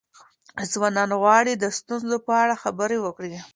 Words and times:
ځوانان 0.71 1.09
غواړي 1.21 1.53
د 1.57 1.65
ستونزو 1.77 2.17
په 2.27 2.31
اړه 2.43 2.55
خبرې 2.63 2.97
وکړي. 3.01 3.37